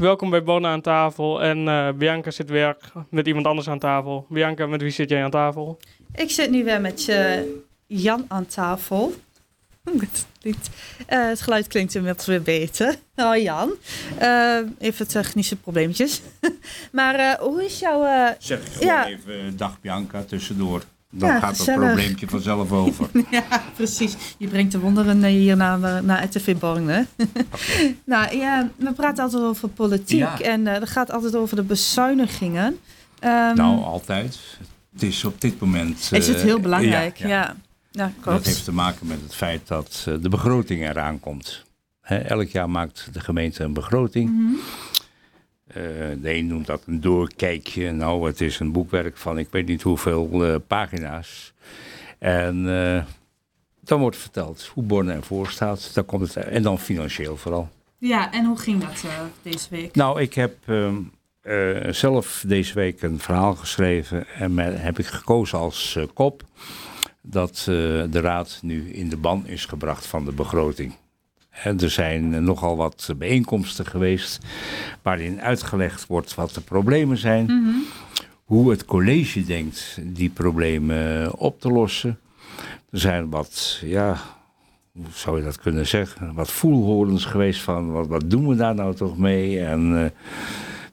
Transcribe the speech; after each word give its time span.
Welkom 0.00 0.30
bij 0.30 0.42
Bonne 0.42 0.68
aan 0.68 0.80
tafel. 0.80 1.42
En 1.42 1.68
eh, 1.68 1.92
Bianca 1.92 2.30
zit 2.30 2.50
weer 2.50 2.76
met 3.10 3.26
iemand 3.26 3.46
anders 3.46 3.68
aan 3.68 3.78
tafel. 3.78 4.26
Bianca, 4.28 4.66
met 4.66 4.82
wie 4.82 4.90
zit 4.90 5.08
jij 5.10 5.24
aan 5.24 5.30
tafel? 5.30 5.78
Ik 6.14 6.30
zit 6.30 6.50
nu 6.50 6.64
weer 6.64 6.80
met 6.80 7.06
uh, 7.08 7.40
Jan 7.86 8.24
aan 8.28 8.46
tafel. 8.46 9.14
Uh, 9.92 10.54
het 11.06 11.40
geluid 11.40 11.66
klinkt 11.66 11.94
inmiddels 11.94 12.26
weer 12.26 12.42
beter. 12.42 12.96
Oh 13.16 13.36
Jan, 13.36 13.74
uh, 14.22 14.58
even 14.78 15.08
technische 15.08 15.56
probleempjes. 15.56 16.22
maar 16.92 17.18
uh, 17.18 17.32
hoe 17.32 17.64
is 17.64 17.78
jouw... 17.78 18.34
zeg 18.38 18.72
gewoon 18.72 18.86
ja. 18.86 19.06
even 19.06 19.56
dag 19.56 19.80
Bianca 19.80 20.22
tussendoor. 20.22 20.82
Dan 21.10 21.28
ja, 21.28 21.38
gaat 21.38 21.66
dat 21.66 21.74
probleempje 21.74 22.28
vanzelf 22.28 22.72
over. 22.72 23.08
ja, 23.30 23.62
precies. 23.74 24.16
Je 24.38 24.48
brengt 24.48 24.72
de 24.72 24.78
wonderen 24.78 25.24
hier 25.24 25.56
naar, 25.56 26.04
naar 26.04 26.28
Borne. 26.58 27.06
okay. 27.16 27.96
nou 28.04 28.36
ja, 28.36 28.70
we 28.76 28.92
praten 28.92 29.24
altijd 29.24 29.42
over 29.42 29.68
politiek. 29.68 30.18
Ja. 30.18 30.40
En 30.40 30.64
dat 30.64 30.88
gaat 30.88 31.10
altijd 31.10 31.36
over 31.36 31.56
de 31.56 31.62
bezuinigingen. 31.62 32.66
Um, 32.66 33.54
nou, 33.54 33.82
altijd. 33.82 34.38
Het 34.92 35.02
is 35.02 35.24
op 35.24 35.40
dit 35.40 35.60
moment... 35.60 36.08
Is 36.12 36.26
het 36.26 36.42
heel 36.42 36.60
belangrijk, 36.60 37.16
ja. 37.16 37.28
ja. 37.28 37.56
Ja, 37.92 38.12
dat 38.24 38.44
heeft 38.44 38.64
te 38.64 38.72
maken 38.72 39.06
met 39.06 39.20
het 39.22 39.34
feit 39.34 39.68
dat 39.68 40.06
de 40.20 40.28
begroting 40.28 40.88
eraan 40.88 41.20
komt. 41.20 41.64
elk 42.02 42.48
jaar 42.48 42.70
maakt 42.70 43.08
de 43.12 43.20
gemeente 43.20 43.64
een 43.64 43.72
begroting. 43.72 44.30
Mm 44.30 44.36
-hmm. 44.36 44.58
Uh, 45.76 46.22
de 46.22 46.34
een 46.34 46.46
noemt 46.46 46.66
dat 46.66 46.82
een 46.86 47.00
doorkijkje. 47.00 47.92
Nou, 47.92 48.26
het 48.26 48.40
is 48.40 48.58
een 48.58 48.72
boekwerk 48.72 49.16
van 49.16 49.38
ik 49.38 49.48
weet 49.50 49.66
niet 49.66 49.82
hoeveel 49.82 50.46
uh, 50.46 50.56
pagina's. 50.66 51.52
En 52.18 52.66
uh, 52.66 53.02
dan 53.80 54.00
wordt 54.00 54.16
verteld 54.16 54.70
hoe 54.74 54.82
Borne 54.82 55.12
ervoor 55.12 55.48
staat. 55.48 55.94
Dan 55.94 56.04
komt 56.04 56.34
het, 56.34 56.44
en 56.44 56.62
dan 56.62 56.78
financieel 56.78 57.36
vooral. 57.36 57.68
Ja, 57.98 58.32
en 58.32 58.44
hoe 58.44 58.58
ging 58.58 58.84
dat 58.84 59.04
deze 59.42 59.66
week? 59.70 59.94
Nou, 59.94 60.20
ik 60.20 60.34
heb 60.34 60.56
ehm, 60.66 61.92
zelf 61.92 62.44
deze 62.46 62.74
week 62.74 63.02
een 63.02 63.18
verhaal 63.18 63.54
geschreven. 63.54 64.26
En 64.28 64.58
heb 64.58 64.98
ik 64.98 65.06
gekozen 65.06 65.58
als 65.58 65.98
kop 66.14 66.42
dat 67.22 67.62
de 67.66 68.20
Raad 68.20 68.58
nu 68.62 68.92
in 68.92 69.08
de 69.08 69.16
ban 69.16 69.46
is 69.46 69.66
gebracht 69.66 70.06
van 70.06 70.24
de 70.24 70.32
begroting. 70.32 70.94
Er 71.64 71.90
zijn 71.90 72.44
nogal 72.44 72.76
wat 72.76 73.12
bijeenkomsten 73.18 73.86
geweest 73.86 74.38
waarin 75.02 75.40
uitgelegd 75.40 76.06
wordt 76.06 76.34
wat 76.34 76.54
de 76.54 76.60
problemen 76.60 77.16
zijn, 77.16 77.44
mm 77.44 77.64
-hmm. 77.64 77.84
hoe 78.44 78.70
het 78.70 78.84
college 78.84 79.44
denkt 79.44 79.98
die 80.02 80.30
problemen 80.30 81.34
op 81.38 81.60
te 81.60 81.68
lossen. 81.68 82.18
Er 82.90 82.98
zijn 82.98 83.30
wat, 83.30 83.80
ja, 83.84 84.16
hoe 84.92 85.04
zou 85.14 85.38
je 85.38 85.44
dat 85.44 85.58
kunnen 85.58 85.86
zeggen, 85.86 86.34
wat 86.34 86.50
voelhorens 86.50 87.24
geweest 87.24 87.60
van 87.60 87.90
wat, 87.92 88.06
wat 88.06 88.30
doen 88.30 88.48
we 88.48 88.56
daar 88.56 88.74
nou 88.74 88.94
toch 88.94 89.18
mee 89.18 89.60
en... 89.60 89.92
Uh, 89.92 90.04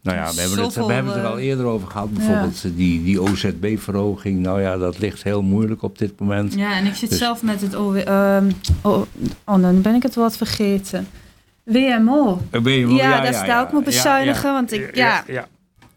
nou 0.07 0.17
ja, 0.17 0.33
we 0.33 0.41
hebben, 0.41 0.63
het, 0.63 0.75
we 0.75 0.93
hebben 0.93 1.13
het 1.13 1.21
er 1.21 1.29
al 1.29 1.39
eerder 1.39 1.65
over 1.65 1.87
gehad. 1.87 2.13
Bijvoorbeeld 2.13 2.61
ja. 2.61 2.69
die, 2.75 3.03
die 3.03 3.21
OZB-verhoging. 3.21 4.39
Nou 4.39 4.61
ja, 4.61 4.77
dat 4.77 4.99
ligt 4.99 5.23
heel 5.23 5.41
moeilijk 5.41 5.81
op 5.81 5.97
dit 5.97 6.19
moment. 6.19 6.53
Ja, 6.53 6.77
en 6.77 6.85
ik 6.85 6.95
zit 6.95 7.09
dus. 7.09 7.17
zelf 7.17 7.41
met 7.41 7.61
het 7.61 7.75
OW... 7.75 7.95
Um, 7.97 8.51
oh, 8.81 9.01
oh, 9.45 9.61
dan 9.61 9.81
ben 9.81 9.95
ik 9.95 10.03
het 10.03 10.15
wat 10.15 10.37
vergeten. 10.37 11.07
WMO. 11.63 12.41
WMO 12.51 12.95
ja, 12.95 13.23
ja, 13.23 13.45
daar 13.45 13.61
ook 13.61 13.71
moet 13.71 13.83
bezuinigen. 13.83 14.53
Want 14.53 14.71
ik, 14.71 14.95
ja, 14.95 15.23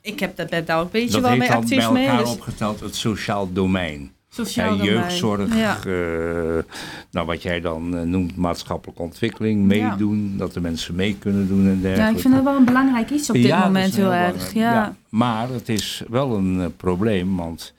ik 0.01 0.21
heb 0.21 0.37
dat 0.37 0.67
daar 0.67 0.79
ook 0.79 0.85
een 0.85 0.91
beetje 0.91 1.21
dat 1.21 1.21
wel 1.21 1.37
mee 1.37 1.53
actief 1.53 1.69
mee. 1.69 1.79
Dat 1.79 1.93
bij 1.93 2.07
elkaar 2.07 2.25
dus. 2.25 2.33
opgeteld 2.33 2.81
het 2.81 2.95
sociaal 2.95 3.53
domein. 3.53 4.13
Sociaal 4.33 4.75
ja, 4.75 4.85
jeugdzorg, 4.85 5.57
ja. 5.57 5.79
Uh, 5.87 6.63
nou 7.11 7.27
wat 7.27 7.43
jij 7.43 7.61
dan 7.61 7.95
uh, 7.95 8.03
noemt 8.03 8.37
maatschappelijke 8.37 9.03
ontwikkeling, 9.03 9.65
meedoen, 9.65 10.31
ja. 10.33 10.39
dat 10.39 10.55
de 10.55 10.61
mensen 10.61 10.95
mee 10.95 11.17
kunnen 11.19 11.49
doen 11.49 11.67
en 11.67 11.81
dergelijke. 11.81 12.01
Ja, 12.01 12.09
ik 12.09 12.19
vind 12.19 12.35
dat 12.35 12.45
wel 12.45 12.57
een 12.57 12.65
belangrijk 12.65 13.11
iets 13.11 13.31
op 13.31 13.37
dit 13.37 13.59
moment 13.59 13.95
heel, 13.95 14.11
heel 14.11 14.27
erg. 14.27 14.55
Ja. 14.55 14.95
Maar 15.09 15.49
het 15.49 15.69
is 15.69 16.03
wel 16.09 16.37
een 16.37 16.55
uh, 16.55 16.67
probleem, 16.77 17.37
want 17.37 17.75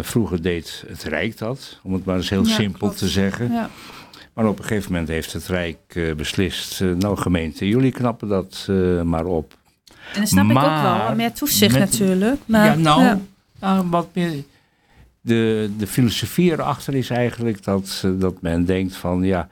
vroeger 0.00 0.42
deed 0.42 0.84
het 0.88 1.02
Rijk 1.02 1.38
dat, 1.38 1.80
om 1.82 1.92
het 1.92 2.04
maar 2.04 2.16
eens 2.16 2.30
heel 2.30 2.44
simpel 2.44 2.78
klopt. 2.78 2.98
te 2.98 3.08
zeggen. 3.08 3.70
Maar 4.34 4.46
op 4.46 4.58
een 4.58 4.64
gegeven 4.64 4.92
moment 4.92 5.08
heeft 5.08 5.32
het 5.32 5.46
Rijk 5.46 6.14
beslist, 6.16 6.80
nou 6.80 7.16
gemeente, 7.16 7.68
jullie 7.68 7.92
knappen 7.92 8.28
dat 8.28 8.68
maar 9.04 9.24
op. 9.24 9.58
En 10.14 10.20
dat 10.20 10.28
snap 10.28 10.44
maar, 10.44 10.64
ik 10.64 10.98
ook 10.98 11.06
wel, 11.06 11.16
meer 11.16 11.32
toezicht 11.32 11.78
met, 11.78 11.90
natuurlijk. 11.90 12.40
Maar, 12.46 12.66
ja, 12.66 12.74
nou, 12.74 13.18
nou 13.60 13.86
wat 13.90 14.08
meer 14.12 14.44
de, 15.20 15.70
de 15.78 15.86
filosofie 15.86 16.52
erachter 16.52 16.94
is 16.94 17.10
eigenlijk 17.10 17.64
dat, 17.64 18.04
dat 18.18 18.42
men 18.42 18.64
denkt 18.64 18.96
van 18.96 19.22
ja, 19.22 19.48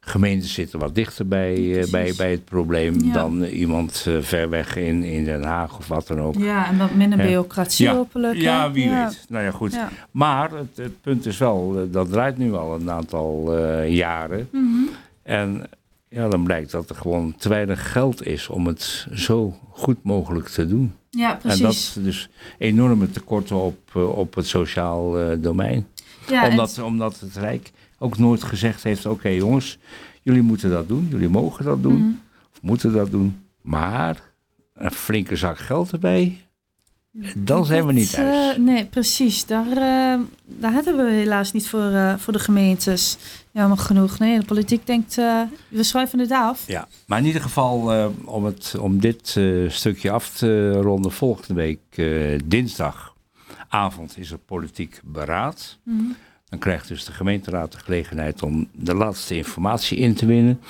gemeenten 0.00 0.48
zitten 0.48 0.78
wat 0.78 0.94
dichter 0.94 1.28
bij, 1.28 1.56
uh, 1.56 1.90
bij, 1.90 2.12
bij 2.16 2.30
het 2.30 2.44
probleem 2.44 3.04
ja. 3.04 3.12
dan 3.12 3.42
iemand 3.42 4.04
uh, 4.08 4.16
ver 4.20 4.48
weg 4.48 4.76
in, 4.76 5.02
in 5.02 5.24
Den 5.24 5.42
Haag 5.42 5.78
of 5.78 5.88
wat 5.88 6.06
dan 6.06 6.20
ook. 6.20 6.34
Ja, 6.34 6.68
en 6.68 6.78
wat 6.78 6.94
minder 6.94 7.18
bureaucratie 7.18 7.86
ja. 7.86 7.94
hopelijk. 7.94 8.36
Ja, 8.36 8.70
wie 8.72 8.90
weet. 8.90 9.24
Nou 9.28 9.44
ja, 9.44 9.50
goed. 9.50 9.78
Maar 10.10 10.50
het, 10.50 10.76
het, 10.76 11.00
punt 11.00 11.26
is 11.26 11.38
wel, 11.38 11.88
dat 11.90 12.10
draait 12.10 12.38
nu 12.38 12.54
al 12.54 12.74
een 12.74 12.90
aantal 12.90 13.58
jaren. 13.84 14.48
Mm 14.52 14.72
-hmm. 14.72 14.88
En 15.22 15.68
ja, 16.10 16.28
dan 16.28 16.44
blijkt 16.44 16.70
dat 16.70 16.90
er 16.90 16.96
gewoon 16.96 17.34
te 17.36 17.48
weinig 17.48 17.92
geld 17.92 18.26
is 18.26 18.48
om 18.48 18.66
het 18.66 19.06
zo 19.14 19.58
goed 19.70 20.02
mogelijk 20.02 20.48
te 20.48 20.66
doen. 20.66 20.94
Ja, 21.10 21.34
precies. 21.34 21.60
En 21.60 21.66
dat 21.66 22.04
dus 22.04 22.28
enorme 22.58 23.10
tekorten 23.10 23.56
op, 23.56 23.94
op 23.94 24.34
het 24.34 24.46
sociaal 24.46 25.20
uh, 25.20 25.36
domein. 25.38 25.86
Ja, 26.28 26.48
omdat, 26.48 26.76
en... 26.76 26.84
omdat 26.84 27.20
het 27.20 27.36
Rijk 27.36 27.72
ook 27.98 28.18
nooit 28.18 28.42
gezegd 28.42 28.82
heeft: 28.82 29.06
oké 29.06 29.14
okay, 29.14 29.36
jongens, 29.36 29.78
jullie 30.22 30.42
moeten 30.42 30.70
dat 30.70 30.88
doen, 30.88 31.06
jullie 31.10 31.28
mogen 31.28 31.64
dat 31.64 31.82
doen, 31.82 32.02
mm. 32.02 32.20
of 32.52 32.62
moeten 32.62 32.92
dat 32.92 33.10
doen, 33.10 33.44
maar 33.60 34.22
een 34.74 34.90
flinke 34.90 35.36
zak 35.36 35.58
geld 35.58 35.92
erbij. 35.92 36.40
Dan 37.34 37.64
zijn 37.66 37.86
we 37.86 37.92
niet 37.92 38.10
thuis. 38.10 38.56
Uh, 38.56 38.64
nee, 38.64 38.86
precies. 38.86 39.46
Daar, 39.46 39.66
uh, 39.66 40.20
daar 40.44 40.72
hebben 40.72 40.96
we 40.96 41.10
helaas 41.10 41.52
niet 41.52 41.68
voor, 41.68 41.90
uh, 41.90 42.16
voor 42.16 42.32
de 42.32 42.38
gemeentes. 42.38 43.16
Jammer 43.50 43.78
genoeg. 43.78 44.18
Nee, 44.18 44.38
de 44.38 44.44
politiek 44.44 44.86
denkt, 44.86 45.14
we 45.68 45.82
schrijven 45.82 46.18
het 46.18 46.30
af. 46.30 46.66
Ja, 46.66 46.88
maar 47.06 47.18
in 47.18 47.24
ieder 47.24 47.42
geval 47.42 48.10
om, 48.24 48.44
het, 48.44 48.74
om 48.80 49.00
dit 49.00 49.40
stukje 49.68 50.10
af 50.10 50.30
te 50.30 50.72
ronden. 50.72 51.12
Volgende 51.12 51.54
week 51.54 51.80
dinsdagavond 52.44 54.18
is 54.18 54.30
er 54.30 54.38
politiek 54.38 55.00
beraad. 55.04 55.78
Mm 55.82 55.98
-hmm. 55.98 56.16
Dan 56.48 56.58
krijgt 56.58 56.88
dus 56.88 57.04
de 57.04 57.12
gemeenteraad 57.12 57.72
de 57.72 57.78
gelegenheid 57.78 58.42
om 58.42 58.68
de 58.72 58.94
laatste 58.94 59.36
informatie 59.36 59.98
in 59.98 60.14
te 60.14 60.26
winnen. 60.26 60.60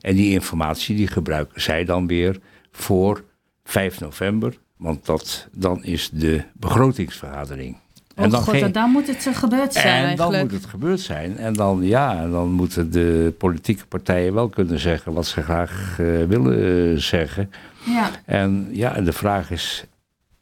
En 0.00 0.14
die 0.14 0.30
informatie 0.30 0.96
die 0.96 1.06
gebruiken 1.06 1.62
zij 1.62 1.84
dan 1.84 2.06
weer 2.06 2.40
voor 2.70 3.24
5 3.64 4.00
november 4.00 4.58
want 4.76 5.06
dat, 5.06 5.48
dan 5.52 5.84
is 5.84 6.10
de 6.12 6.42
begrotingsvergadering. 6.52 7.76
Oh 8.16 8.24
en 8.24 8.30
dan 8.30 8.42
god, 8.42 8.74
dan 8.74 8.90
moet 8.90 9.06
het 9.06 9.28
gebeurd 9.32 9.72
zijn 9.72 9.86
En 9.86 10.04
eigenlijk. 10.04 10.32
dan 10.32 10.40
moet 10.40 10.52
het 10.52 10.64
gebeurd 10.64 11.00
zijn. 11.00 11.36
En 11.38 11.52
dan, 11.52 11.82
ja, 11.82 12.28
dan 12.28 12.50
moeten 12.50 12.90
de 12.90 13.34
politieke 13.38 13.86
partijen 13.86 14.34
wel 14.34 14.48
kunnen 14.48 14.78
zeggen 14.78 15.12
wat 15.12 15.26
ze 15.26 15.42
graag 15.42 15.96
uh, 16.00 16.24
willen 16.24 16.58
uh, 16.58 16.98
zeggen. 16.98 17.50
Ja. 17.84 18.10
En 18.24 18.68
ja, 18.70 19.00
de 19.00 19.12
vraag 19.12 19.50
is, 19.50 19.84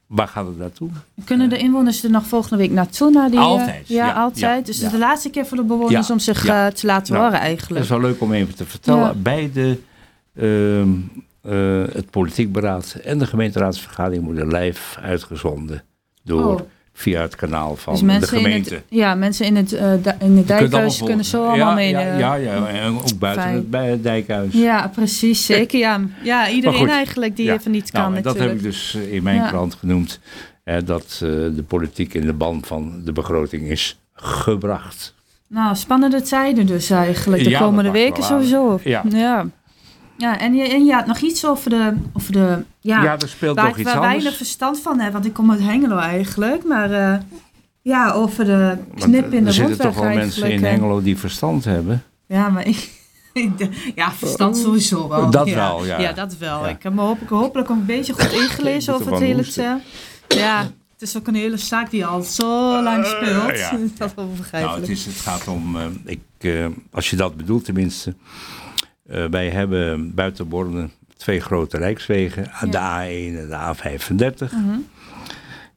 waar 0.07 0.27
gaat 0.27 0.45
het 0.45 0.57
naartoe? 0.57 0.89
Kunnen 1.25 1.49
de 1.49 1.57
inwoners 1.57 2.03
er 2.03 2.09
nog 2.09 2.25
volgende 2.25 2.57
week 2.57 2.71
naartoe? 2.71 3.11
Naar 3.11 3.29
die, 3.29 3.39
altijd. 3.39 3.87
Ja, 3.87 4.07
ja 4.07 4.13
altijd. 4.13 4.67
Ja, 4.67 4.73
dus 4.73 4.91
de 4.91 4.97
laatste 4.97 5.29
keer 5.29 5.45
voor 5.45 5.57
de 5.57 5.63
bewoners 5.63 6.11
om 6.11 6.19
zich 6.19 6.41
te 6.73 6.85
laten 6.85 7.13
nou, 7.13 7.25
horen 7.25 7.39
eigenlijk. 7.39 7.73
Dat 7.73 7.83
is 7.83 8.01
wel 8.01 8.09
leuk 8.09 8.21
om 8.21 8.33
even 8.33 8.55
te 8.55 8.65
vertellen. 8.65 9.21
Bij 9.21 9.51
de... 9.53 9.77
Uh, 11.45 11.53
uh, 11.53 11.83
het 11.93 12.09
politiek 12.09 12.51
beraad 12.51 12.97
en 13.03 13.17
de 13.17 13.25
gemeenteraadsvergadering 13.25 14.25
worden 14.25 14.47
live 14.47 14.99
uitgezonden 14.99 15.83
door 16.23 16.59
oh. 16.59 16.61
via 16.93 17.21
het 17.21 17.35
kanaal 17.35 17.75
van 17.75 17.93
dus 17.93 18.19
de 18.19 18.27
gemeente. 18.27 18.73
Het, 18.73 18.83
ja, 18.89 19.15
mensen 19.15 19.45
in 19.45 19.55
het, 19.55 19.73
uh, 19.73 19.93
in 20.19 20.37
het 20.37 20.47
dijkhuis 20.47 21.03
kunnen 21.03 21.25
zo 21.25 21.45
allemaal 21.45 21.67
ja, 21.67 21.73
mee. 21.73 21.89
Ja, 21.89 22.17
ja, 22.17 22.35
ja, 22.35 22.67
en 22.67 22.97
ook 22.97 23.19
buiten 23.19 23.49
het, 23.49 23.69
bij 23.69 23.89
het 23.89 24.03
dijkhuis. 24.03 24.53
Ja, 24.53 24.87
precies, 24.87 25.45
zeker. 25.45 25.79
Ja, 25.79 26.01
ja 26.23 26.49
iedereen 26.49 26.79
goed, 26.79 26.89
eigenlijk 26.89 27.35
die 27.35 27.51
even 27.51 27.71
niet 27.71 27.93
nou, 27.93 28.13
kan. 28.13 28.21
Dat 28.21 28.37
heb 28.37 28.51
ik 28.51 28.63
dus 28.63 28.95
in 28.95 29.23
mijn 29.23 29.47
krant 29.47 29.75
genoemd. 29.75 30.19
Dat 30.85 31.19
uh, 31.23 31.29
de 31.55 31.63
politiek 31.67 32.13
in 32.13 32.25
de 32.25 32.33
band 32.33 32.67
van 32.67 33.01
de 33.05 33.11
begroting 33.11 33.69
is 33.69 33.99
gebracht. 34.13 35.13
Nou, 35.47 35.75
spannende 35.75 36.21
tijden 36.21 36.65
dus 36.65 36.89
eigenlijk. 36.89 37.43
De 37.43 37.57
komende 37.57 37.91
weken 37.91 38.23
sowieso. 38.23 38.79
Ja. 38.83 39.45
Ja, 40.17 40.39
en 40.39 40.53
je, 40.53 40.63
en 40.67 40.85
je 40.85 40.93
had 40.93 41.05
nog 41.05 41.19
iets 41.19 41.45
over 41.45 41.69
de... 41.69 41.93
Over 42.13 42.31
de 42.31 42.63
ja, 42.79 43.03
ja, 43.03 43.17
er 43.19 43.29
speelt 43.29 43.55
waar 43.55 43.65
nog 43.65 43.73
ik 43.73 43.81
iets 43.81 43.93
waar 43.93 44.01
weinig 44.01 44.35
verstand 44.35 44.79
van 44.79 44.99
heb, 44.99 45.13
want 45.13 45.25
ik 45.25 45.33
kom 45.33 45.51
uit 45.51 45.59
Hengelo 45.59 45.97
eigenlijk. 45.97 46.63
Maar 46.63 46.91
uh, 46.91 47.15
ja, 47.81 48.11
over 48.11 48.45
de 48.45 48.77
knip 48.95 49.33
in 49.33 49.41
de 49.41 49.47
Er 49.47 49.53
zitten 49.53 49.77
toch 49.77 49.95
wel 49.95 50.13
mensen 50.13 50.51
in 50.51 50.63
Hengelo 50.63 51.01
die 51.01 51.17
verstand 51.17 51.65
hebben? 51.65 52.03
Ja, 52.27 52.49
maar 52.49 52.67
ik... 52.67 52.89
Ja, 53.95 54.11
verstand 54.11 54.57
sowieso 54.57 55.07
wel. 55.07 55.29
Dat 55.29 55.47
ja. 55.47 55.55
wel, 55.55 55.85
ja. 55.85 55.99
Ja, 55.99 56.13
dat 56.13 56.37
wel. 56.37 56.63
Ja. 56.63 56.69
Ik 56.69 56.83
heb 56.83 56.93
me 56.93 57.01
hopelijk, 57.01 57.31
hopelijk 57.31 57.69
ook 57.69 57.77
een 57.77 57.85
beetje 57.85 58.13
goed 58.13 58.31
ingelezen 58.41 58.93
over 58.93 59.11
het 59.11 59.21
hele... 59.21 59.81
Ja, 60.27 60.61
het 60.93 61.01
is 61.01 61.17
ook 61.17 61.27
een 61.27 61.35
hele 61.35 61.57
zaak 61.57 61.89
die 61.89 62.05
al 62.05 62.21
zo 62.21 62.81
lang 62.83 63.05
speelt. 63.05 63.51
Uh, 63.51 63.57
ja. 63.57 63.71
dat 63.97 64.09
is 64.09 64.15
wel 64.15 64.31
begrijpelijk. 64.37 64.79
Nou, 64.79 64.79
het, 64.79 64.89
is, 64.89 65.05
het 65.05 65.15
gaat 65.15 65.47
om... 65.47 65.75
Uh, 65.75 65.85
ik, 66.05 66.21
uh, 66.41 66.65
als 66.91 67.09
je 67.09 67.15
dat 67.15 67.37
bedoelt 67.37 67.65
tenminste... 67.65 68.15
Uh, 69.11 69.25
wij 69.25 69.49
hebben 69.49 70.13
buiten 70.13 70.47
Borne 70.47 70.89
twee 71.17 71.39
grote 71.39 71.77
rijkswegen, 71.77 72.43
de 72.43 72.77
A1 72.77 73.37
en 73.37 73.47
de 73.49 73.73
A35. 73.75 74.51
Mhm. 74.51 74.79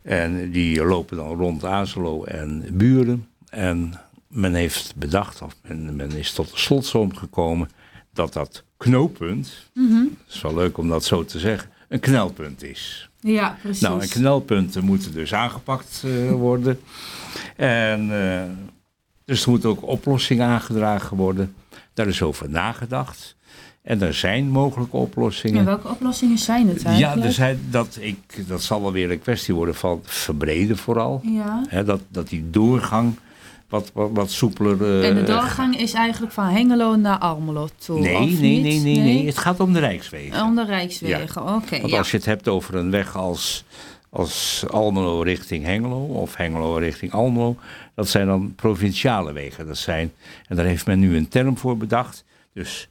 En 0.03 0.51
die 0.51 0.85
lopen 0.85 1.17
dan 1.17 1.37
rond 1.37 1.65
Azelo 1.65 2.25
en 2.25 2.65
Buren. 2.73 3.27
En 3.49 3.95
men 4.29 4.55
heeft 4.55 4.97
bedacht, 4.97 5.43
of 5.43 5.57
men, 5.69 5.97
men 5.97 6.11
is 6.13 6.33
tot 6.33 6.51
de 6.51 6.59
slotsom 6.59 7.17
gekomen, 7.17 7.69
dat 8.13 8.33
dat 8.33 8.65
knooppunt, 8.77 9.71
Mhm. 9.75 9.95
het 10.25 10.35
is 10.35 10.43
wel 10.43 10.55
leuk 10.55 10.79
om 10.79 10.89
dat 10.89 11.05
zo 11.05 11.25
te 11.25 11.39
zeggen, 11.39 11.71
een 11.89 12.01
knelpunt 12.01 12.63
is. 12.63 13.11
Ja, 13.21 13.59
precies. 13.63 13.83
Nou, 13.83 14.01
en 14.01 14.09
knelpunten 14.09 14.85
moeten 14.85 15.13
dus 15.13 15.35
aangepakt 15.35 16.03
eh, 16.05 16.31
worden. 16.31 16.81
En 17.57 18.01
eh, 18.31 18.43
dus 19.25 19.45
er 19.45 19.51
moet 19.51 19.65
ook 19.65 19.83
oplossing 19.87 20.41
aangedragen 20.41 21.17
worden. 21.17 21.55
Daar 21.97 22.07
is 22.07 22.23
over 22.23 22.51
nagedacht. 22.51 23.37
En 23.83 24.03
er 24.03 24.15
zijn 24.15 24.49
mogelijke 24.49 24.97
oplossingen. 24.97 25.59
En 25.59 25.65
welke 25.65 25.89
oplossingen 25.89 26.39
zijn 26.39 26.69
het 26.69 26.83
Ja, 26.83 26.89
eigenlijk? 26.89 27.27
er 27.27 27.33
zijn, 27.33 27.61
dat, 27.71 27.99
ik, 28.01 28.49
dat 28.49 28.63
zal 28.63 28.83
wel 28.83 28.93
weer 28.93 29.11
een 29.11 29.21
kwestie 29.21 29.55
worden 29.55 29.75
van 29.75 30.01
verbreden 30.05 30.77
vooral. 30.77 31.21
Ja. 31.71 31.83
Dat, 31.83 32.01
dat 32.09 32.29
die 32.29 32.51
doorgang 32.51 33.15
wat, 33.69 33.91
wat, 33.95 34.11
wat 34.13 34.31
soepeler... 34.31 35.01
eh, 35.03 35.09
En 35.09 35.15
de 35.15 35.23
doorgang 35.23 35.79
is 35.79 35.93
eigenlijk 35.93 36.33
van 36.33 36.45
Hengelo 36.47 36.97
naar 36.97 37.19
Almelo 37.19 37.69
toe, 37.77 38.01
Nee, 38.01 38.13
nee, 38.19 38.27
niet? 38.29 38.63
nee, 38.63 38.81
nee, 38.81 38.99
nee. 38.99 39.27
Het 39.27 39.39
gaat 39.39 39.61
om 39.61 39.73
de 39.73 39.79
Rijkswegen. 39.79 40.43
Om 40.45 40.55
de 40.55 40.65
Rijkswegen, 40.65 41.43
oké. 41.55 41.79
Want 41.81 41.91
ja. 41.91 41.99
als 41.99 42.11
je 42.11 42.17
het 42.17 42.27
hebt 42.27 42.49
over 42.49 42.75
een 42.75 42.91
weg 42.91 43.17
als, 43.17 43.65
als 44.17 44.65
Almelo 44.71 45.21
richting 45.21 45.65
Hengelo 45.65 46.05
of 46.05 46.37
Hengelo 46.37 46.77
richting 46.77 47.13
Almelo, 47.13 47.57
dat 47.95 48.09
zijn 48.09 48.27
dan 48.27 48.55
provinciale 48.55 49.33
wegen. 49.33 49.67
Dat 49.67 49.77
zijn, 49.79 50.13
en 50.49 50.57
daar 50.57 50.65
heeft 50.65 50.87
men 50.87 50.99
nu 50.99 51.17
een 51.17 51.29
term 51.29 51.59
voor 51.59 51.77
bedacht. 51.77 52.25
Dus 52.53 52.89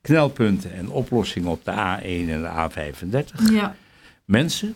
knelpunten 0.00 0.72
en 0.72 0.90
oplossingen 0.90 1.50
op 1.50 1.64
de 1.64 1.70
A1 1.70 2.30
en 2.30 2.42
de 2.42 2.50
A35. 2.70 3.50
Ja. 3.50 3.74
Mensen, 4.24 4.74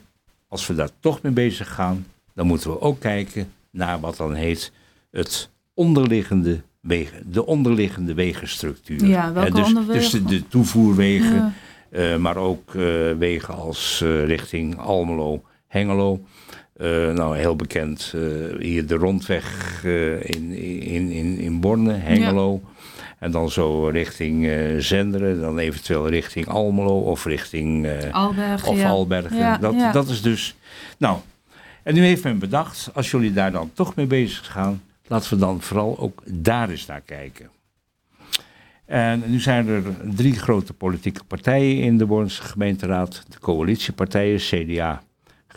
als 0.48 0.66
we 0.66 0.74
daar 0.74 0.90
toch 1.00 1.22
mee 1.22 1.32
bezig 1.32 1.74
gaan, 1.74 2.06
dan 2.34 2.46
moeten 2.46 2.70
we 2.70 2.80
ook 2.80 3.00
kijken 3.00 3.52
naar 3.70 4.00
wat 4.00 4.16
dan 4.16 4.34
heet 4.34 4.72
het 5.10 5.50
onderliggende 5.74 6.60
wegen, 6.80 7.32
de 7.32 7.46
onderliggende 7.46 8.14
wegenstructuur. 8.14 9.06
Ja, 9.06 9.32
welke 9.32 9.52
dus, 9.52 9.72
dus 9.86 10.10
de, 10.10 10.24
de 10.24 10.48
toevoerwegen, 10.48 11.34
Ja. 11.34 11.52
eh, 11.90 12.16
maar 12.16 12.36
ook 12.36 12.74
eh, 12.74 12.82
wegen 13.18 13.54
als 13.54 14.00
eh, 14.02 14.24
richting 14.24 14.78
Almelo, 14.78 15.42
Hengelo. 15.66 16.20
Eh, 16.76 17.12
nou, 17.12 17.36
heel 17.36 17.56
bekend 17.56 18.12
eh, 18.14 18.22
hier 18.58 18.86
de 18.86 18.94
rondweg 18.94 19.80
eh, 19.84 20.24
in, 20.24 20.52
in, 20.82 21.10
in, 21.10 21.38
in 21.38 21.60
Borne, 21.60 21.92
Hengelo. 21.92 22.62
En 23.18 23.30
dan 23.30 23.50
zo 23.50 23.86
richting 23.86 24.50
Zenderen, 24.78 25.40
dan 25.40 25.58
eventueel 25.58 26.08
richting 26.08 26.46
Almelo 26.46 27.00
of 27.00 27.24
richting 27.24 27.88
Albergen, 28.10 28.68
of 28.68 28.78
ja. 28.78 28.88
Albergen. 28.88 29.36
Ja, 29.36 29.58
dat, 29.58 29.92
dat 29.92 30.08
is 30.08 30.22
dus. 30.22 30.56
Nou, 30.98 31.18
en 31.82 31.94
nu 31.94 32.04
heeft 32.04 32.24
men 32.24 32.38
bedacht, 32.38 32.90
als 32.94 33.10
jullie 33.10 33.32
daar 33.32 33.52
dan 33.52 33.70
toch 33.74 33.94
mee 33.94 34.06
bezig 34.06 34.46
gaan, 34.46 34.82
laten 35.06 35.30
we 35.30 35.36
dan 35.36 35.60
vooral 35.60 35.98
ook 35.98 36.22
daar 36.24 36.70
eens 36.70 36.86
naar 36.86 37.00
kijken. 37.00 37.50
En 38.84 39.22
nu 39.26 39.40
zijn 39.40 39.68
er 39.68 39.82
drie 40.14 40.34
grote 40.34 40.72
politieke 40.72 41.24
partijen 41.24 41.82
in 41.82 41.98
de 41.98 42.06
Bornse 42.06 42.42
gemeenteraad. 42.42 43.24
De 43.28 43.38
coalitiepartijen, 43.38 44.38
CDA, 44.38 45.02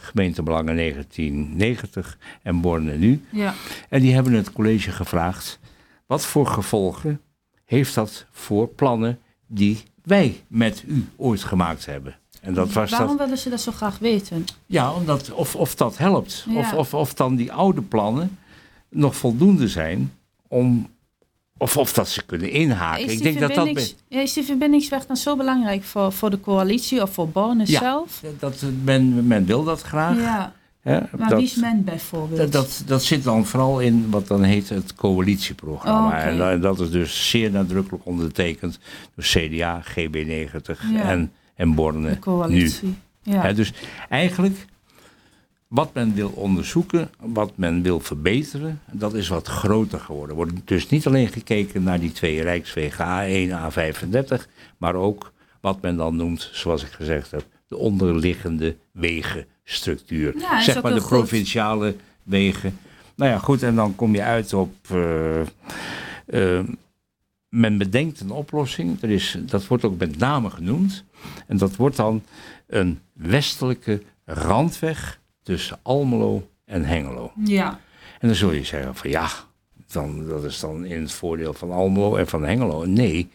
gemeentebelangen 0.02 0.76
1990 0.76 2.18
en 2.42 2.62
Borne 2.62 2.98
nu. 2.98 3.22
Ja. 3.32 3.54
En 3.90 4.02
die 4.02 4.14
hebben 4.14 4.34
het 4.34 4.52
college 4.52 4.92
gevraagd, 4.92 5.60
wat 6.06 6.26
voor 6.26 6.48
gevolgen 6.48 7.22
heeft 7.66 7.96
dat 7.96 8.26
voor 8.32 8.68
plannen 8.68 9.20
die 9.48 9.84
wij 10.04 10.44
met 10.48 10.84
u 10.88 11.08
ooit 11.16 11.44
gemaakt 11.44 11.86
hebben? 11.86 12.16
En 12.42 12.54
dat 12.54 12.72
was 12.72 12.92
Waarom 12.92 13.08
dat, 13.10 13.18
willen 13.20 13.38
ze 13.38 13.50
dat 13.50 13.62
zo 13.62 13.72
graag 13.72 14.00
weten? 14.00 14.46
ja, 14.66 14.94
omdat, 14.94 15.32
of, 15.32 15.56
of 15.56 15.76
dat 15.76 15.98
helpt. 15.98 16.46
Ja. 16.50 16.60
Of, 16.60 16.74
of, 16.74 16.94
of 16.94 17.14
dan 17.14 17.36
die 17.36 17.52
oude 17.52 17.82
plannen 17.82 18.38
nog 18.90 19.16
voldoende 19.16 19.68
zijn 19.68 20.14
om, 20.48 20.90
of, 21.60 21.78
of 21.78 21.94
dat 21.94 22.10
ze 22.10 22.24
kunnen 22.26 22.50
inhaken. 22.52 23.06
Is 23.06 23.12
Ik 23.12 23.18
die, 23.22 23.34
denk 23.34 23.40
dat 23.56 23.66
dat, 23.66 23.96
ja, 24.08 24.22
is 24.22 24.34
die 24.34 24.44
verbindingsweg 24.44 25.06
dan 25.06 25.18
zo 25.18 25.36
belangrijk 25.36 25.84
voor, 25.84 26.12
voor 26.12 26.30
de 26.30 26.40
coalitie 26.40 27.02
of 27.02 27.14
voor 27.14 27.30
Borne 27.30 27.64
Ja. 27.66 27.80
zelf? 27.80 28.24
dat 28.40 28.64
men, 28.84 29.28
men 29.28 29.46
wil 29.46 29.64
dat 29.64 29.82
graag. 29.82 30.18
Ja, 30.18 30.54
Hè, 30.82 31.00
maar 31.18 31.30
dat, 31.30 31.38
wie 31.40 31.48
is 31.48 31.56
men 31.56 31.84
bijvoorbeeld? 31.84 32.40
Dat, 32.40 32.52
dat, 32.52 32.84
dat 32.86 33.04
zit 33.04 33.24
dan 33.24 33.46
vooral 33.46 33.80
in 33.80 34.10
wat 34.10 34.28
dan 34.28 34.44
heet 34.44 34.70
het 34.70 34.96
coalitieprogramma. 34.96 36.00
Oh, 36.02 36.06
oké. 36.08 36.16
En 36.30 36.38
da- 36.38 36.56
dat 36.58 36.80
is 36.80 36.90
dus 36.92 37.30
zeer 37.30 37.52
nadrukkelijk 37.52 38.06
ondertekend 38.06 38.80
door 39.16 39.26
CDA, 39.26 39.84
GB90 39.84 40.80
Ja. 40.94 41.02
en, 41.02 41.32
en 41.56 41.76
Borne 41.76 42.02
de 42.02 42.08
nu. 42.10 42.20
coalitie. 42.20 42.96
Ja. 43.24 43.42
Hè, 43.42 43.54
dus 43.54 43.74
eigenlijk 44.10 44.66
wat 45.70 45.94
men 45.94 46.14
wil 46.14 46.30
onderzoeken, 46.30 47.10
wat 47.20 47.52
men 47.56 47.82
wil 47.82 48.00
verbeteren, 48.00 48.82
dat 48.92 49.14
is 49.14 49.28
wat 49.28 49.48
groter 49.48 50.00
geworden. 50.00 50.30
Er 50.30 50.36
wordt 50.36 50.68
dus 50.68 50.90
niet 50.90 51.08
alleen 51.08 51.28
gekeken 51.28 51.84
naar 51.84 52.00
die 52.00 52.12
twee 52.12 52.42
rijkswegen 52.42 53.06
A1, 53.06 53.74
A35, 53.74 54.46
maar 54.78 54.96
ook 54.96 55.32
wat 55.62 55.82
men 55.82 55.96
dan 55.98 56.16
noemt, 56.16 56.50
zoals 56.54 56.84
ik 56.84 56.92
gezegd 56.92 57.32
heb, 57.32 57.46
de 57.68 57.78
onderliggende 57.78 58.76
wegenstructuur. 58.92 60.38
Ja, 60.38 60.62
zeg 60.62 60.82
maar 60.82 60.94
de 60.94 61.00
goed. 61.00 61.10
provinciale 61.10 61.96
wegen. 62.24 62.78
Nou 63.16 63.32
ja, 63.32 63.38
goed, 63.38 63.64
en 63.64 63.76
dan 63.76 63.96
kom 63.96 64.16
je 64.16 64.24
uit 64.24 64.54
op. 64.54 64.76
eh, 64.90 65.42
eh, 66.26 66.66
men 67.50 67.78
bedenkt 67.78 68.20
een 68.20 68.32
oplossing. 68.32 69.02
Er 69.02 69.10
is, 69.10 69.38
dat 69.40 69.68
wordt 69.68 69.84
ook 69.84 69.98
met 69.98 70.18
name 70.18 70.50
genoemd. 70.50 71.04
En 71.48 71.58
dat 71.58 71.76
wordt 71.76 71.96
dan 71.96 72.24
een 72.68 73.00
westelijke 73.14 74.02
randweg 74.26 75.19
tussen 75.50 75.80
Almelo 75.82 76.50
en 76.66 76.86
Hengelo. 76.86 77.32
ja. 77.46 77.80
En 78.20 78.28
dan 78.28 78.38
zul 78.38 78.52
je 78.52 78.64
zeggen 78.64 78.96
van 78.96 79.10
ja, 79.10 79.28
dan, 79.92 80.28
dat 80.28 80.44
is 80.44 80.60
dan 80.60 80.86
in 80.86 81.02
het 81.02 81.12
voordeel 81.12 81.54
van 81.54 81.72
Almelo 81.72 82.16
en 82.16 82.28
van 82.28 82.44
Hengelo. 82.46 82.86
Nee, 82.86 83.30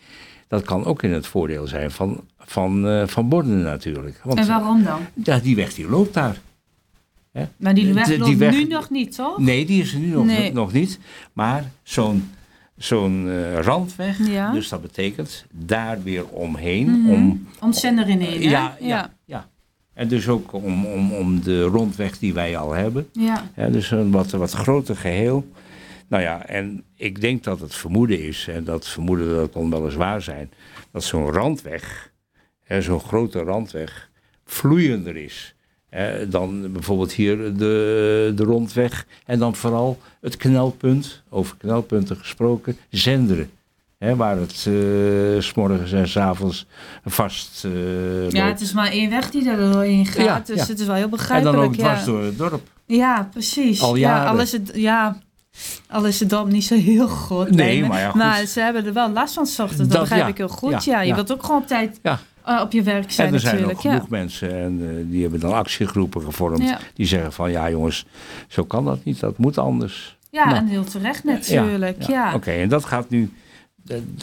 dat 0.49 0.63
kan 0.63 0.85
ook 0.85 1.03
in 1.03 1.13
het 1.13 1.27
voordeel 1.27 1.67
zijn 1.67 1.91
van, 1.91 2.25
van, 2.39 2.89
eh, 2.89 3.07
van 3.07 3.29
Borden 3.29 3.63
natuurlijk. 3.63 4.21
Want 4.25 4.39
En 4.39 4.47
waarom 4.47 4.83
dan? 4.85 5.01
ja, 5.25 5.39
die 5.39 5.57
weg 5.57 5.75
die 5.75 5.89
loopt 5.89 6.15
daar. 6.15 6.41
Maar 7.57 7.75
die 7.75 7.95
weg 7.95 8.07
die 8.07 8.19
loopt 8.19 8.37
weg- 8.37 8.53
nu 8.55 8.65
nog 8.65 8.91
niet, 8.91 9.15
toch? 9.15 9.39
Nee, 9.39 9.67
die 9.67 9.83
is 9.83 9.93
er 9.93 9.99
nu 9.99 10.07
nog, 10.07 10.25
Nee. 10.25 10.53
nog 10.53 10.73
niet. 10.73 10.99
Maar 11.33 11.71
zo'n 11.83 12.31
zo'n 12.77 13.29
eh, 13.29 13.59
randweg, 13.59 14.29
Ja. 14.29 14.53
dus 14.53 14.69
dat 14.69 14.83
betekent 14.83 15.45
daar 15.51 16.03
weer 16.03 16.27
omheen. 16.29 17.01
Mhm. 17.01 17.11
om, 17.13 17.47
Om 17.61 17.73
zender 17.73 18.09
in 18.09 18.41
ja, 18.41 18.77
ja, 18.81 19.11
ja. 19.25 19.49
En 19.95 20.09
dus 20.09 20.29
ook 20.29 20.53
om, 20.53 20.87
om, 20.87 21.13
om 21.13 21.43
de 21.43 21.63
rondweg 21.63 22.19
die 22.19 22.35
wij 22.35 22.57
al 22.57 22.73
hebben. 22.73 23.09
Ja. 23.13 23.51
Ja, 23.57 23.69
dus 23.69 23.91
een 23.91 24.11
wat, 24.11 24.31
wat 24.31 24.53
groter 24.53 24.97
geheel. 24.97 25.47
Nou 26.09 26.23
ja, 26.23 26.47
en 26.47 26.85
ik 26.97 27.21
denk 27.21 27.45
dat 27.45 27.61
het 27.61 27.75
vermoeden 27.75 28.21
is, 28.21 28.49
en 28.49 28.65
dat 28.65 28.89
vermoeden 28.89 29.35
dat 29.35 29.51
kon 29.51 29.71
wel 29.71 29.85
eens 29.85 29.95
waar 29.95 30.23
zijn, 30.23 30.51
dat 30.91 31.05
zo'n 31.05 31.33
randweg, 31.33 32.13
zo'n 32.79 33.01
grote 33.01 33.43
randweg, 33.43 34.11
vloeiender 34.45 35.17
is. 35.17 35.55
Hè, 35.89 36.29
dan 36.29 36.73
bijvoorbeeld 36.73 37.13
hier 37.13 37.37
de, 37.37 38.33
de 38.37 38.45
rondweg. 38.45 39.07
En 39.27 39.39
dan 39.39 39.55
vooral 39.55 39.99
het 40.21 40.37
knelpunt, 40.37 41.23
over 41.29 41.57
knelpunten 41.57 42.17
gesproken, 42.17 42.77
zenderen. 42.91 43.51
Hè, 44.05 44.17
waar 44.17 44.37
het 44.37 44.53
eh, 44.67 45.41
s 45.41 45.47
s'morgens 45.47 45.93
en 45.93 46.09
s'avonds 46.09 46.67
vast 47.05 47.65
eh 47.65 48.31
ja, 48.31 48.47
het 48.47 48.61
is 48.61 48.73
maar 48.73 48.91
één 48.91 49.11
weg 49.11 49.31
die 49.31 49.51
er 49.51 49.73
doorheen 49.73 50.07
gaat, 50.07 50.25
Ja, 50.25 50.43
dus 50.45 50.57
ja. 50.57 50.67
het 50.67 50.79
is 50.81 50.87
wel 50.87 50.95
heel 50.95 51.05
En 51.05 51.11
begrijpelijk. 51.11 51.57
dan 51.57 51.65
ook 51.67 51.75
ja. 51.75 51.83
dwars 51.83 52.05
door 52.05 52.23
het 52.23 52.39
dorp. 52.39 52.69
Ja, 52.87 53.29
precies. 53.33 53.83
Al 53.83 53.95
Ja, 53.95 54.25
al 54.27 54.39
is 54.41 54.53
het, 54.53 54.71
ja, 54.75 55.17
al 55.91 56.07
is 56.07 56.21
het 56.21 56.31
dorp 56.31 56.47
niet 56.51 56.65
zo 56.65 56.75
heel 56.75 57.07
groot. 57.07 57.51
Nee, 57.51 57.85
maar 57.85 58.01
ja, 58.01 58.11
goed. 58.11 58.21
Maar 58.21 58.45
ze 58.47 58.61
hebben 58.61 58.87
er 58.87 58.93
wel 58.93 59.11
last 59.11 59.35
van 59.35 59.43
ochtends. 59.43 59.77
Dat, 59.77 59.91
Dat- 59.91 60.01
begrijp 60.01 60.23
ja, 60.23 60.29
ik 60.29 60.37
heel 60.37 60.49
goed. 60.49 60.85
ja, 60.85 60.93
Ja, 60.93 61.01
je 61.01 61.09
ja. 61.09 61.15
wilt 61.15 61.33
ook 61.33 61.45
gewoon 61.45 61.61
op 61.61 61.67
tijd 61.67 61.99
Ja. 62.03 62.19
eh, 62.45 62.61
op 62.63 62.73
je 62.73 62.83
werk 62.83 63.13
zijn 63.13 63.29
En 63.29 63.35
er 63.35 63.41
zijn 63.41 63.53
natuurlijk. 63.55 63.79
ook 63.79 63.93
genoeg 63.93 64.03
ja. 64.11 64.17
mensen 64.19 64.55
en 64.63 64.81
eh, 64.99 65.11
die 65.11 65.23
hebben 65.23 65.41
dan 65.41 65.53
actiegroepen 65.53 66.23
gevormd. 66.23 66.63
Ja. 66.69 66.79
Die 66.95 67.07
zeggen 67.07 67.33
van 67.33 67.51
ja 67.51 67.71
jongens, 67.71 68.07
zo 68.49 68.65
kan 68.65 68.85
dat 68.85 69.05
niet, 69.05 69.21
dat 69.21 69.39
moet 69.39 69.59
anders. 69.59 70.17
ja, 70.31 70.45
Nou. 70.45 70.57
en 70.57 70.67
heel 70.67 70.85
terecht 70.85 71.25
natuurlijk. 71.25 72.03
Ja, 72.03 72.35
Oké, 72.35 72.51
en 72.51 72.69
dat 72.69 72.85
gaat 72.85 73.11
nu, 73.11 73.23
eh, 73.23 73.29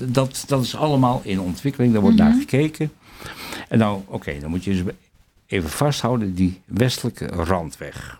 dat, 0.07 0.43
dat 0.47 0.63
is 0.63 0.75
allemaal 0.75 1.21
in 1.23 1.39
ontwikkeling, 1.39 1.93
daar 1.93 2.01
wordt 2.01 2.17
naar 2.17 2.29
Mhm. 2.29 2.39
gekeken. 2.39 2.91
En 3.69 3.77
nou, 3.77 4.01
oké, 4.07 4.39
dan 4.39 4.49
moet 4.49 4.63
je 4.63 4.71
dus 4.83 4.93
even 5.45 5.69
vasthouden, 5.69 6.33
die 6.33 6.61
westelijke 6.65 7.25
randweg. 7.25 8.19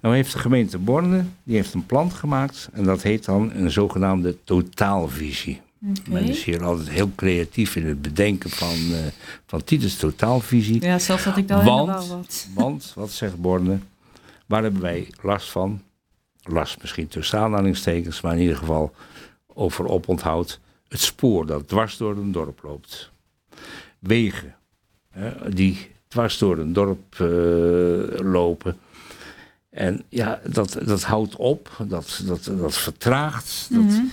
Nou 0.00 0.14
heeft 0.14 0.32
de 0.32 0.38
gemeente 0.38 0.78
Borne, 0.78 1.24
die 1.42 1.56
heeft 1.56 1.74
een 1.74 1.86
plan 1.86 2.12
gemaakt 2.12 2.68
en 2.72 2.84
dat 2.84 3.02
heet 3.02 3.24
dan 3.24 3.50
een 3.54 3.70
zogenaamde 3.70 4.36
totaalvisie. 4.44 5.60
Oké. 5.88 6.10
Men 6.10 6.24
is 6.24 6.44
hier 6.44 6.64
altijd 6.64 6.88
heel 6.88 7.10
creatief 7.16 7.76
in 7.76 7.86
het 7.86 8.02
bedenken 8.02 8.50
van, 8.50 8.74
eh 8.92 8.98
van 9.46 9.64
titels 9.64 9.96
totaalvisie. 9.96 10.82
Ja, 10.82 10.98
zelfs 10.98 11.24
had 11.24 11.36
ik 11.36 11.48
daar 11.48 11.64
Want- 11.64 12.06
wat. 12.08 12.46
Want, 12.54 12.92
wat 12.94 13.10
zegt 13.10 13.40
Borne, 13.40 13.78
waar 14.46 14.62
hebben 14.62 14.80
wij 14.82 15.08
last 15.22 15.50
van? 15.50 15.82
Last 16.42 16.76
misschien 16.80 17.08
tussen 17.08 17.38
aanhalingstekens, 17.38 18.20
maar 18.20 18.34
in 18.34 18.40
ieder 18.40 18.56
geval 18.56 18.94
over 19.58 19.88
oponthoud. 19.88 20.60
Het 20.88 21.00
spoor 21.00 21.46
dat 21.46 21.68
dwars 21.68 21.96
door 21.96 22.16
een 22.16 22.32
dorp 22.32 22.60
loopt. 22.62 23.10
Wegen. 23.98 24.54
die 25.48 25.90
dwars 26.08 26.38
door 26.38 26.58
een 26.58 26.72
dorp 26.72 27.16
lopen. 28.22 28.78
En 29.70 30.02
ja, 30.08 30.40
dat, 30.46 30.78
dat 30.84 31.02
houdt 31.02 31.36
op, 31.36 31.70
dat, 31.88 32.22
dat, 32.26 32.50
dat 32.58 32.76
vertraagt. 32.76 33.68
Dat, 33.70 33.82
Mhm. 33.82 34.04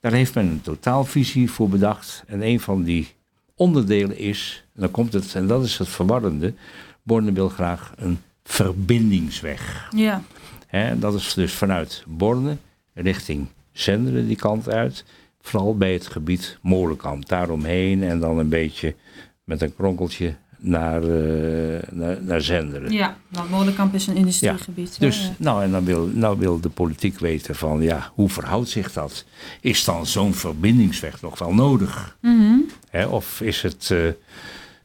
Daar 0.00 0.12
heeft 0.12 0.34
men 0.34 0.46
een 0.46 0.60
totaalvisie 0.60 1.50
voor 1.50 1.68
bedacht. 1.68 2.22
En 2.26 2.42
een 2.42 2.60
van 2.60 2.82
die 2.82 3.14
onderdelen 3.54 4.18
is, 4.18 4.64
en 4.74 4.80
dan 4.80 4.90
komt 4.90 5.12
het, 5.12 5.34
en 5.34 5.46
dat 5.46 5.64
is 5.64 5.78
het 5.78 5.88
verwarrende, 5.88 6.54
Borne 7.02 7.32
wil 7.32 7.48
graag 7.48 7.92
een 7.96 8.18
verbindingsweg. 8.42 9.88
Ja. 9.96 10.22
Hè, 10.66 10.98
dat 10.98 11.14
is 11.14 11.34
dus 11.34 11.52
vanuit 11.52 12.04
Borne 12.06 12.56
richting 12.94 13.46
Zenderen 13.74 14.26
die 14.26 14.36
kant 14.36 14.68
uit. 14.68 15.04
Vooral 15.40 15.76
bij 15.76 15.92
het 15.92 16.06
gebied 16.06 16.58
Molenkamp. 16.62 17.28
Daaromheen 17.28 18.02
en 18.02 18.20
dan 18.20 18.38
een 18.38 18.48
beetje 18.48 18.94
met 19.44 19.62
een 19.62 19.74
kronkeltje 19.74 20.34
naar, 20.58 21.02
eh, 21.02 21.82
naar, 21.90 22.22
naar 22.22 22.40
Zenderen. 22.40 22.92
Ja, 22.92 23.16
nou, 23.28 23.50
Molenkamp 23.50 23.94
is 23.94 24.06
een 24.06 24.16
industriegebied. 24.16 24.96
hè, 24.98 25.06
Dus, 25.06 25.22
ja. 25.22 25.30
nou, 25.38 25.62
en 25.62 25.70
dan 25.70 25.84
wil, 25.84 26.06
nou 26.06 26.38
wil 26.38 26.60
de 26.60 26.68
politiek 26.68 27.18
weten 27.18 27.54
van, 27.54 27.82
ja, 27.82 28.10
hoe 28.14 28.28
verhoudt 28.28 28.68
zich 28.68 28.92
dat? 28.92 29.24
Is 29.60 29.84
dan 29.84 30.06
zo'n 30.06 30.34
verbindingsweg 30.34 31.22
nog 31.22 31.38
wel 31.38 31.54
nodig? 31.54 32.16
Mhm. 32.20 32.54
Hè, 32.90 33.06
of 33.06 33.40
is 33.40 33.62
het, 33.62 33.90
eh, 33.90 34.08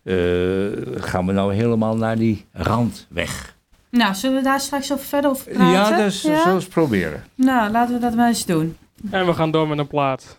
eh, 0.03 0.77
gaan 1.01 1.25
we 1.25 1.31
nou 1.31 1.53
helemaal 1.53 1.95
naar 1.97 2.17
die 2.17 2.45
randweg? 2.51 3.57
Nou, 3.89 4.15
zullen 4.15 4.37
we 4.37 4.43
daar 4.43 4.59
straks 4.59 4.91
over 4.91 5.05
verder 5.05 5.29
over 5.29 5.51
praten? 5.51 5.71
Ja, 5.71 6.03
dus 6.03 6.21
zullen 6.21 6.43
we 6.43 6.51
eens 6.51 6.67
proberen. 6.67 7.23
Nou, 7.35 7.71
laten 7.71 7.93
we 7.93 7.99
dat 7.99 8.15
maar 8.15 8.27
eens 8.27 8.45
doen. 8.45 8.77
En 9.11 9.25
we 9.25 9.33
gaan 9.33 9.51
door 9.51 9.67
met 9.67 9.77
een 9.77 9.87
plaat. 9.87 10.37